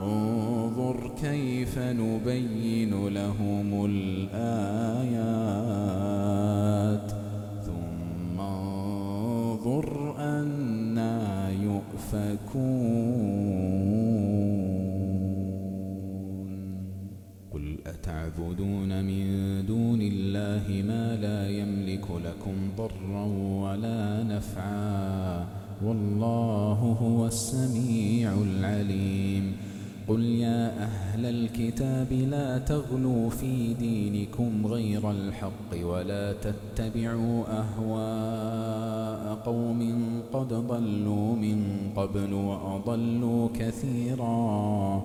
انظر 0.00 1.10
كيف 1.22 1.78
نبين 1.78 3.08
لهم 3.08 3.84
الآيات 3.84 5.01
يؤفكون 12.12 12.52
قل 17.52 17.78
أتعبدون 17.86 19.04
من 19.04 19.26
دون 19.66 20.00
الله 20.02 20.82
ما 20.88 21.16
لا 21.16 21.48
يملك 21.48 22.10
لكم 22.10 22.54
ضرا 22.76 23.24
ولا 23.64 24.22
نفعا 24.22 25.46
والله 25.84 26.96
هو 27.02 27.26
السميع 27.26 28.32
العليم. 28.32 29.56
قل 30.12 30.24
يا 30.24 30.84
أهل 30.84 31.26
الكتاب 31.26 32.12
لا 32.12 32.58
تغلوا 32.58 33.30
في 33.30 33.74
دينكم 33.74 34.66
غير 34.66 35.10
الحق 35.10 35.72
ولا 35.82 36.32
تتبعوا 36.32 37.44
أهواء 37.48 39.34
قوم 39.34 40.02
قد 40.32 40.48
ضلوا 40.48 41.36
من 41.36 41.90
قبل 41.96 42.32
وأضلوا 42.32 43.48
كثيرا 43.54 45.02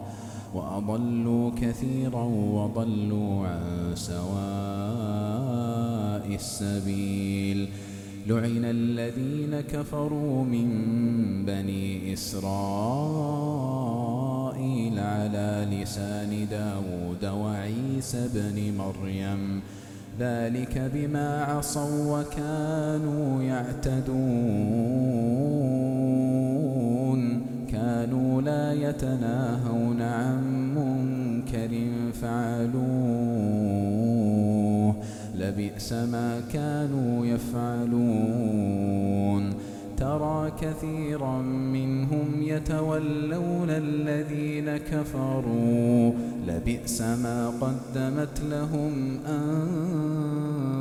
وأضلوا 0.54 1.52
كثيرا 1.62 2.24
وضلوا 2.24 3.48
عن 3.48 3.92
سواء 3.96 4.28
السبيل 6.36 7.70
لعن 8.28 8.66
الذين 8.66 9.62
كفروا 9.62 10.44
من 10.44 10.68
بني 11.46 12.14
إسرائيل 12.14 14.17
على 14.98 15.68
لسان 15.72 16.48
داود 16.52 17.26
وعيسى 17.26 18.28
بن 18.34 18.74
مريم. 18.78 19.62
ذلك 20.20 20.92
بما 20.94 21.44
عصوا 21.44 22.20
وكانوا 22.20 23.44
يعتدون. 23.44 24.18
كانوا 27.72 28.42
لا 28.42 28.74
يتناهون 28.74 30.02
عن 30.02 30.74
منكر 30.76 31.88
فعلوه. 32.22 32.78
لبئس 35.36 35.94
ما 35.94 36.42
كانوا 36.54 37.26
يفعلون. 37.26 38.77
ترى 40.18 40.52
كثيرا 40.62 41.42
منهم 41.42 42.42
يتولون 42.42 43.70
الذين 43.70 44.78
كفروا. 44.78 46.12
لبئس 46.48 47.02
ما 47.02 47.50
قدمت 47.62 48.42
لهم 48.50 49.20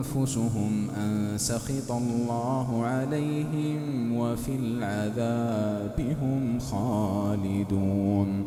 أنفسهم 0.05 0.91
أن 0.97 1.39
سخط 1.39 1.93
الله 1.93 2.85
عليهم 2.87 4.17
وفي 4.17 4.57
العذاب 4.57 6.17
هم 6.23 6.59
خالدون. 6.59 8.47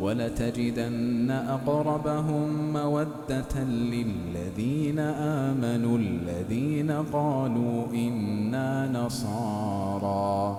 ولتجدن 0.00 1.30
أقربهم 1.30 2.72
مودة 2.72 3.64
للذين 3.64 4.98
آمنوا 4.98 5.98
الذين 5.98 6.90
قالوا 6.90 7.86
إنا 7.94 8.92
نصارى. 8.92 10.58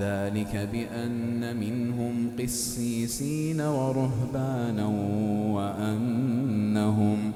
ذلك 0.00 0.68
بأن 0.72 1.56
منهم 1.56 2.30
قسيسين 2.38 3.60
ورهبانا 3.60 4.86
وأنهم 5.54 7.32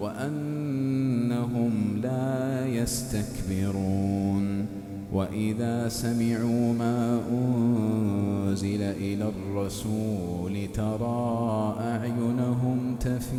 وأنهم 0.00 1.72
لا 2.02 2.66
يستكبرون. 2.66 4.66
وإذا 5.12 5.88
سمعوا 5.88 6.72
ما 6.72 7.20
أنزل 8.58 8.82
إلى 8.82 9.28
الرسول 9.28 10.68
ترى 10.74 11.76
أعينهم 11.80 12.96
تفيض 13.00 13.38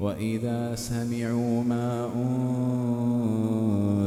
وإذا 0.00 0.74
سمعوا 0.74 1.64
ما 1.64 2.08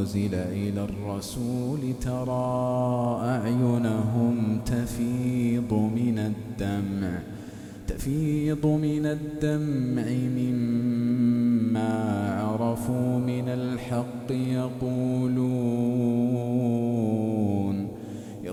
أنزل 0.00 0.34
إلى 0.34 0.84
الرسول 0.84 1.78
ترى 2.00 3.20
أعينهم 3.22 4.60
تفيض 4.66 5.72
من 5.72 6.18
الدمع 6.18 7.18
تفيض 7.88 8.66
من 8.66 9.06
الدمع 9.06 10.04
مما 10.36 11.92
عرفوا 12.40 13.18
من 13.18 13.48
الحق 13.48 14.30
يقولون. 14.30 16.25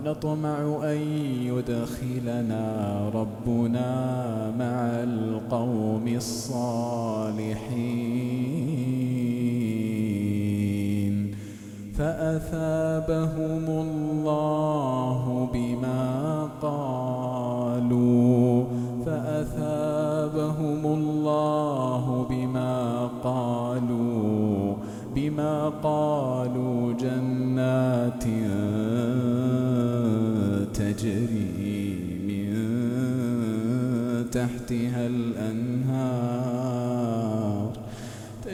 ونطمع 0.00 0.80
أن 0.84 0.98
يدخلنا 1.44 2.62
ربنا 3.14 3.86
مع 4.58 5.02
القوم 5.04 6.08
الصالحين. 6.08 6.79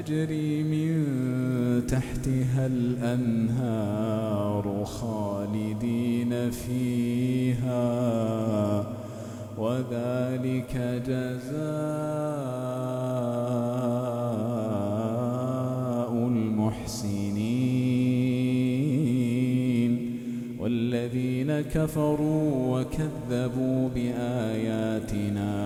تجري 0.06 0.62
من 0.62 1.86
تحتها 1.86 2.66
الأنهار 2.66 4.04
خالدين 4.84 6.50
فيها 6.50 7.86
وذلك 9.58 11.02
جزاء 11.06 11.56
المحسنين. 16.28 17.56
والذين 20.60 21.60
كفروا 21.60 22.80
وكذبوا 22.80 23.88
بآياتنا 23.94 25.65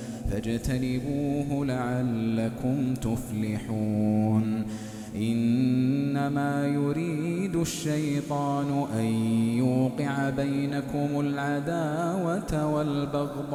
فاجتنبوه 0.31 1.65
لعلكم 1.65 2.93
تفلحون. 2.93 4.65
إنما 5.15 6.67
يريد 6.67 7.55
الشيطان 7.55 8.85
أن 8.93 9.05
يوقع 9.57 10.29
بينكم 10.29 11.19
العداوة 11.19 12.65
والبغضاء 12.75 13.51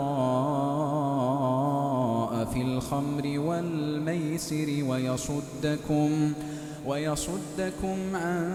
في 2.44 2.62
الخمر 2.62 3.38
والميسر 3.38 4.84
ويصدكم 4.88 6.32
ويصدكم 6.86 7.96
عن 8.14 8.52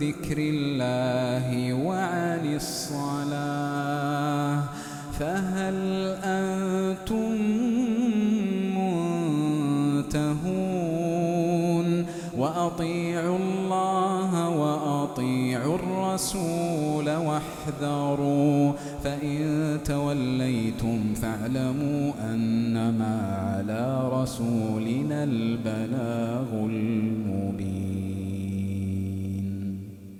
ذكر 0.00 0.38
الله 0.38 1.74
وعن 1.74 2.54
الصلاة. 2.54 3.94
فهل 5.18 5.76
أنتم 6.24 7.34
منتهون؟ 10.04 12.06
وأطيعوا 12.38 13.38
الله 13.38 14.48
وأطيعوا 14.48 15.74
الرسول 15.74 17.10
واحذروا 17.10 18.72
فإن 19.04 19.78
توليتم 19.84 21.14
فاعلموا 21.14 22.12
أنما 22.32 23.14
على 23.46 24.10
رسولنا 24.12 25.24
البلاغ 25.24 26.46
المبين. 26.52 27.33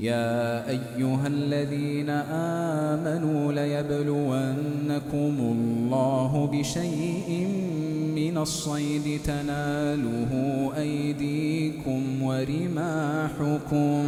يا 0.00 0.68
أيها 0.68 1.26
الذين 1.26 2.10
آمنوا 2.90 3.52
ليبلونكم 3.52 5.36
الله 5.40 6.50
بشيء 6.52 7.46
من 8.16 8.38
الصيد 8.38 9.20
تناله 9.24 10.72
أيديكم 10.76 12.22
ورماحكم 12.22 14.04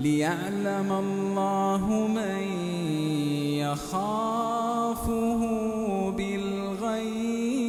ليعلم 0.00 0.92
الله 0.92 2.06
من 2.06 2.42
يخافه 3.62 5.40
بالغيب 6.10 7.60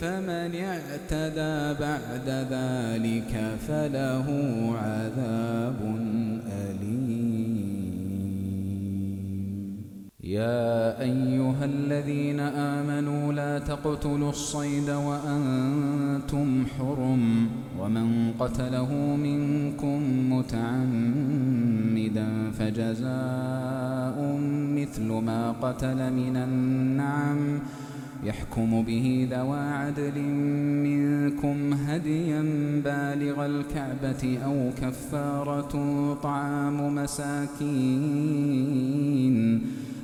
فمن 0.00 0.50
اعتدى 0.54 1.56
بعد 1.80 2.28
ذلك 2.50 3.32
فله 3.68 4.26
عذاب 4.82 5.80
يا 10.28 11.00
أيها 11.00 11.64
الذين 11.64 12.40
آمنوا 12.40 13.32
لا 13.32 13.58
تقتلوا 13.58 14.30
الصيد 14.30 14.90
وأنتم 14.90 16.66
حرم 16.78 17.48
ومن 17.80 18.32
قتله 18.38 19.16
منكم 19.16 20.32
متعمدا 20.32 22.26
فجزاء 22.58 24.38
مثل 24.76 25.12
ما 25.12 25.52
قتل 25.52 26.12
من 26.12 26.36
النعم 26.36 27.60
يحكم 28.24 28.82
به 28.82 29.28
ذوى 29.30 29.58
عدل 29.58 30.20
منكم 30.88 31.72
هديا 31.72 32.42
بالغ 32.84 33.46
الكعبة 33.46 34.38
أو 34.44 34.70
كفارة 34.80 35.72
طعام 36.22 36.94
مساكين 36.94 38.58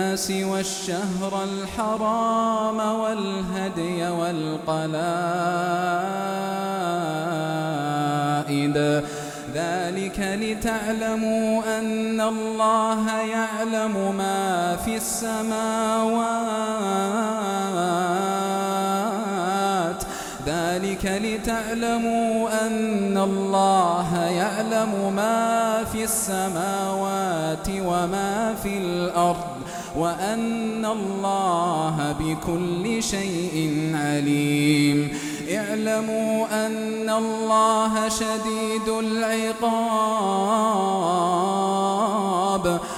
للناس 0.00 0.30
والشهر 0.30 1.44
الحرام 1.44 2.78
والهدي 3.00 4.08
والقلائد. 4.08 4.90
ذلك 9.54 10.18
لتعلموا 10.20 11.78
أن 11.78 12.20
الله 12.20 13.20
يعلم 13.20 14.16
ما 14.16 14.76
في 14.84 14.96
السماوات. 14.96 16.40
ذلك 20.46 21.04
لتعلموا 21.04 22.66
أن 22.66 23.18
الله 23.18 24.16
يعلم 24.16 25.12
ما 25.16 25.84
في 25.92 26.04
السماوات 26.04 27.68
وما 27.68 28.54
في 28.62 28.78
الأرض. 28.78 29.59
وأن 29.96 30.84
الله 30.84 32.16
بكل 32.20 33.02
شيء 33.02 33.90
عليم. 33.94 35.18
اعلموا 35.50 36.66
أن 36.66 37.10
الله 37.10 38.08
شديد 38.08 38.88
العقاب 38.88 39.60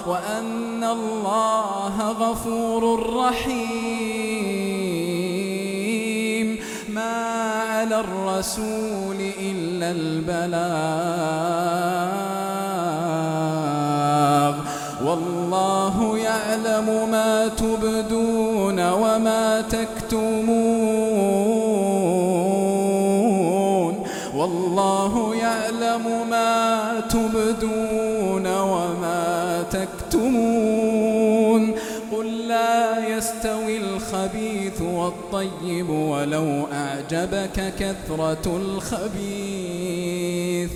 وأن 0.06 0.84
الله 0.84 2.10
غفور 2.10 2.82
رحيم. 3.16 4.52
ما 6.88 7.12
على 7.72 8.00
الرسول 8.00 9.16
إلا 9.40 9.90
البلاغ 9.90 11.32
يعلم 16.72 17.10
ما 17.10 17.48
تبدون 17.48 18.92
وما 18.92 19.60
تكتمون. 19.60 20.42
والله 24.36 25.34
يعلم 25.34 26.28
ما 26.30 27.00
تبدون 27.10 28.46
وما 28.46 29.64
تكتمون. 29.70 31.74
قل 32.12 32.48
لا 32.48 33.08
يستوي 33.08 33.78
الخبيث 33.78 34.82
والطيب 34.82 35.90
ولو 35.90 36.66
أعجبك 36.72 37.74
كثرة 37.78 38.46
الخبيث. 38.46 40.70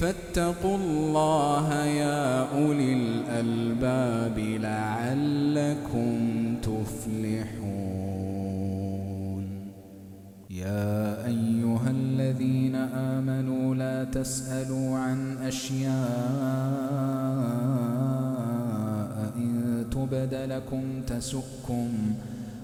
فاتقوا 0.00 0.76
الله 0.76 1.74
يا 1.84 2.46
أولي 2.58 2.92
الألباب 2.92 4.38
لعلكم 4.38 6.16
تفلحون. 6.62 7.98
يا 10.50 11.26
أيها 11.26 11.90
الذين 11.90 12.74
آمنوا 12.74 13.74
لا 13.74 14.04
تسألوا 14.04 14.98
عن 14.98 15.38
أشياء 15.38 15.92
إن 19.36 19.84
تبد 19.90 20.34
لكم 20.34 21.02
تسؤكم 21.06 21.88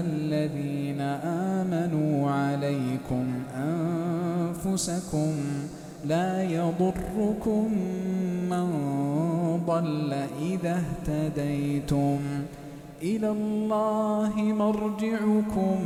الذين 0.00 1.00
آمنوا 1.56 2.30
عليكم 2.30 3.26
أنفسكم 3.56 5.32
لا 6.04 6.42
يضركم 6.42 7.72
من 8.50 8.68
ضل 9.66 10.12
إذا 10.42 10.82
اهتديتم 10.82 12.18
إلى 13.02 13.30
الله 13.30 14.34
مرجعكم 14.36 15.78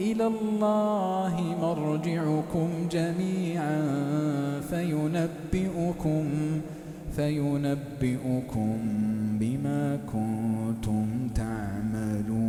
إلى 0.00 0.26
الله 0.26 1.34
مرجعكم 1.62 2.68
جميعا 2.90 3.80
فينبئكم 4.70 6.24
فينبئكم 7.16 8.78
بما 9.40 9.98
كنتم 10.12 11.06
تعملون. 11.34 12.43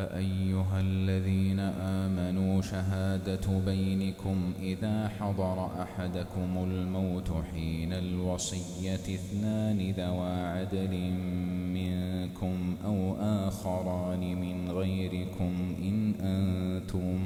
يا 0.00 0.16
أيها 0.16 0.80
الذين 0.80 1.60
آمنوا 1.60 2.62
شهادة 2.62 3.58
بينكم 3.66 4.52
إذا 4.62 5.08
حضر 5.08 5.82
أحدكم 5.82 6.64
الموت 6.64 7.30
حين 7.52 7.92
الوصية 7.92 8.94
اثنان 8.94 9.90
ذوى 9.90 10.30
عدل 10.30 11.10
منكم 11.74 12.76
أو 12.84 13.16
آخران 13.20 14.20
من 14.20 14.70
غيركم 14.70 15.74
إن 15.82 16.14
أنتم 16.20 17.18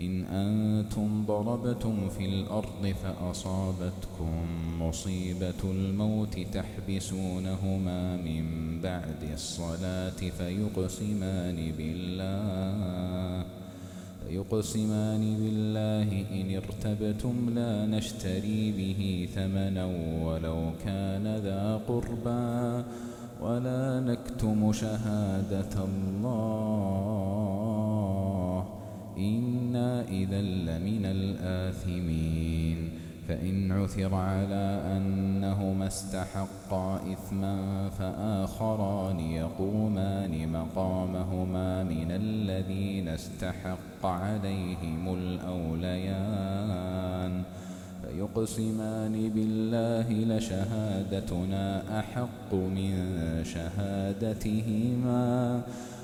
إن 0.00 0.24
أنتم 0.24 1.24
ضربتم 1.26 2.08
في 2.08 2.24
الأرض 2.26 2.94
فأصابتكم 3.02 4.32
مصيبة 4.80 5.62
الموت 5.64 6.38
تحبسونهما 6.54 8.16
من 8.16 8.44
بعد 8.82 9.22
الصلاة 9.32 10.20
فيقسمان 10.38 11.72
بالله 11.78 13.44
فيقسمان 14.26 15.36
بالله 15.40 16.08
إن 16.32 16.56
ارتبتم 16.56 17.50
لا 17.54 17.86
نشتري 17.86 18.72
به 18.72 19.28
ثمنا 19.34 19.84
ولو 20.24 20.72
كان 20.84 21.36
ذا 21.36 21.80
قربا 21.88 22.84
ولا 23.42 24.00
نكتم 24.00 24.72
شهادة 24.72 25.84
الله. 25.84 27.63
إنا 29.18 30.04
إذا 30.08 30.40
لمن 30.40 31.04
الآثمين 31.04 32.90
فإن 33.28 33.72
عثر 33.72 34.14
على 34.14 34.82
أنهما 34.96 35.86
استحقا 35.86 37.00
إثما 37.12 37.88
فآخران 37.98 39.20
يقومان 39.20 40.48
مقامهما 40.52 41.84
من 41.84 42.10
الذين 42.10 43.08
استحق 43.08 44.06
عليهم 44.06 45.14
الأوليان 45.14 46.64
فيقسمان 48.02 49.30
بالله 49.34 50.36
لشهادتنا 50.36 51.82
أحق 52.00 52.54
من 52.54 52.92
شهادتهما 53.44 55.24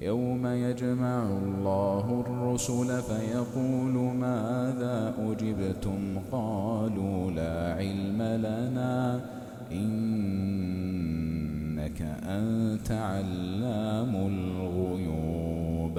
يوم 0.00 0.46
يجمع 0.46 1.22
الله 1.22 2.24
الرسل 2.26 3.02
فيقول 3.02 4.14
ماذا 4.16 5.14
أجبتم؟ 5.18 6.18
قالوا 6.32 7.30
لا 7.30 7.74
علم 7.74 8.22
لنا 8.22 9.20
إنك 9.72 10.20
أنت 12.26 12.90
علام 12.90 14.14
الغيوب. 14.16 15.98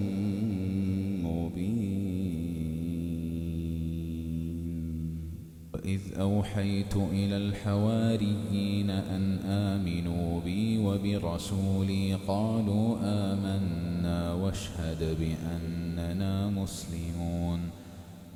وإذ 5.81 6.01
أوحيت 6.19 6.95
إلى 6.95 7.37
الحواريين 7.37 8.89
أن 8.89 9.39
آمنوا 9.45 10.41
بي 10.41 10.77
وبرسولي 10.77 12.13
قالوا 12.27 12.97
آمنا 13.03 14.33
واشهد 14.33 15.17
بأننا 15.19 16.49
مسلمون. 16.49 17.59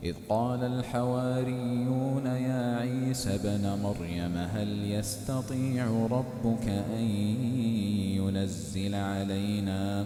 إذ 0.03 0.15
قال 0.29 0.63
الحواريون 0.63 2.25
يا 2.25 2.77
عيسى 2.77 3.39
بن 3.43 3.79
مريم 3.83 4.37
هل 4.37 4.91
يستطيع 4.91 6.07
ربك 6.11 6.67
أن 6.69 7.05
ينزل 8.17 8.95
علينا 8.95 10.03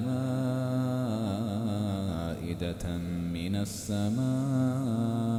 مائدة 2.37 2.97
من 3.33 3.55
السماء 3.55 5.38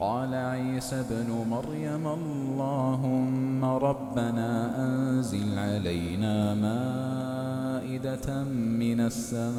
قال 0.00 0.34
عيسى 0.34 1.00
ابن 1.00 1.46
مريم 1.50 2.06
اللهم 2.06 3.64
ربنا 3.64 4.70
أنزل 4.86 5.58
علينا 5.58 6.54
مائدة 6.54 8.44
من 8.78 9.00
السماء 9.00 9.54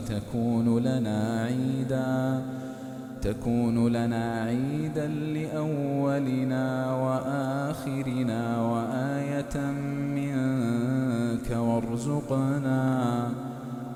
تكون 0.00 0.78
لنا 0.78 1.42
عيدا 1.42 2.42
تكون 3.22 3.88
لنا 3.88 4.42
عيدا 4.42 5.06
لأولنا 5.06 6.94
وآخرنا 6.94 8.62
وآية 8.62 9.56
منك 10.16 11.50
وارزقنا. 11.56 13.51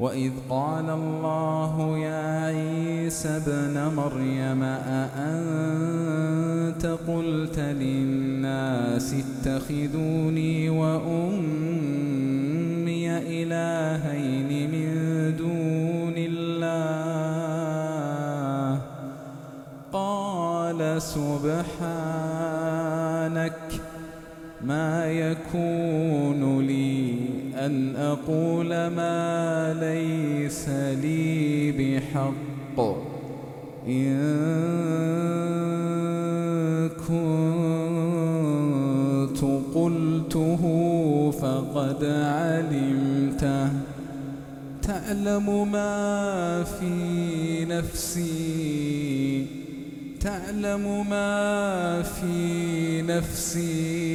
وإذ 0.00 0.32
قال 0.50 0.90
الله 0.90 1.98
يا 1.98 2.44
عيسى 2.46 3.28
ابن 3.28 3.94
مريم 3.96 4.62
أأنت 4.62 6.06
قلت 7.08 7.58
للناس 7.58 9.14
اتخذوني 9.14 10.70
وأمي 10.70 11.84
إلهين 13.18 14.70
من 14.70 14.90
دون 15.36 16.14
الله 16.16 17.14
قال 19.92 21.02
سبحانك 21.02 21.94
ما 24.64 25.06
يكون 25.06 26.23
أن 27.66 27.96
أقول 27.96 28.68
ما 28.68 29.76
ليس 29.80 30.68
لي 30.68 31.72
بحق. 31.72 32.80
إن 33.88 34.24
كنت 36.88 37.44
قلته 39.74 40.62
فقد 41.30 42.04
علمته. 42.04 43.68
تعلم 44.82 45.72
ما 45.72 46.64
في 46.64 47.64
نفسي. 47.64 49.46
تعلم 50.20 51.10
ما 51.10 52.02
في 52.02 53.02
نفسي. 53.02 54.14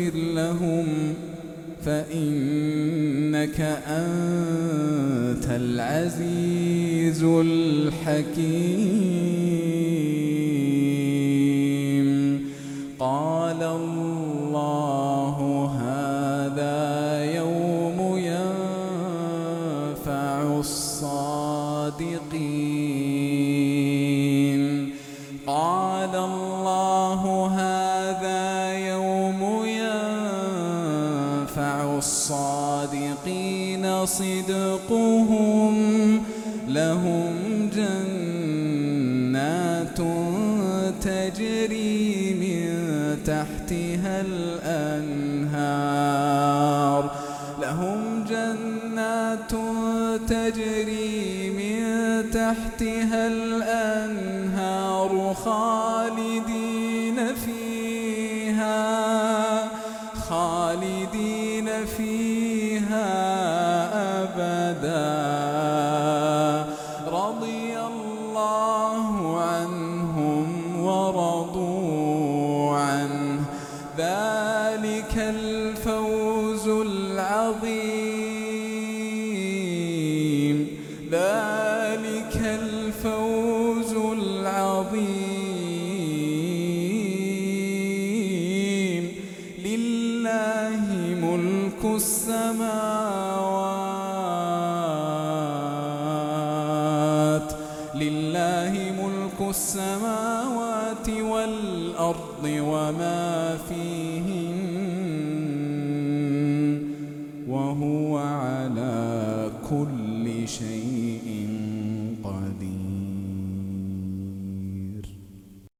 تغفر 0.00 0.18
لهم 0.18 0.86
فإنك 1.84 3.60
أنت 3.86 5.46
العزيز 5.50 7.22
الحكيم. 7.22 8.99